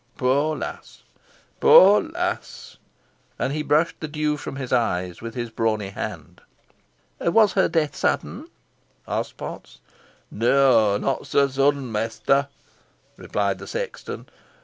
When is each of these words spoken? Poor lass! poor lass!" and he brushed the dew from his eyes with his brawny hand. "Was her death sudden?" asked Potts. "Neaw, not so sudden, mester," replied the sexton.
Poor 0.17 0.55
lass! 0.57 1.03
poor 1.59 2.01
lass!" 2.01 2.77
and 3.37 3.53
he 3.53 3.61
brushed 3.61 3.99
the 3.99 4.07
dew 4.07 4.35
from 4.35 4.55
his 4.55 4.73
eyes 4.73 5.21
with 5.21 5.35
his 5.35 5.51
brawny 5.51 5.89
hand. 5.89 6.41
"Was 7.19 7.53
her 7.53 7.67
death 7.69 7.95
sudden?" 7.95 8.47
asked 9.07 9.37
Potts. 9.37 9.79
"Neaw, 10.31 10.97
not 10.97 11.27
so 11.27 11.47
sudden, 11.47 11.91
mester," 11.91 12.47
replied 13.15 13.59
the 13.59 13.67
sexton. 13.67 14.25